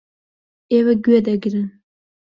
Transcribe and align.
ئێوە 0.71 0.93
گوێ 1.03 1.19
دەگرن. 1.27 1.67